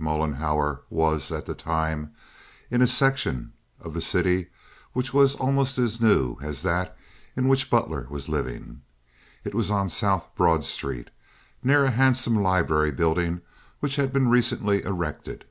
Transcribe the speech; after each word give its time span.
Mollenhauer 0.00 0.80
was, 0.88 1.30
at 1.30 1.44
that 1.44 1.58
time, 1.58 2.14
in 2.70 2.80
a 2.80 2.86
section 2.86 3.52
of 3.78 3.92
the 3.92 4.00
city 4.00 4.46
which 4.94 5.12
was 5.12 5.34
almost 5.34 5.76
as 5.76 6.00
new 6.00 6.38
as 6.40 6.62
that 6.62 6.96
in 7.36 7.46
which 7.46 7.68
Butler 7.68 8.06
was 8.08 8.26
living. 8.26 8.80
It 9.44 9.54
was 9.54 9.70
on 9.70 9.90
South 9.90 10.34
Broad 10.34 10.64
Street, 10.64 11.10
near 11.62 11.84
a 11.84 11.90
handsome 11.90 12.36
library 12.42 12.90
building 12.90 13.42
which 13.80 13.96
had 13.96 14.14
been 14.14 14.28
recently 14.30 14.82
erected. 14.82 15.44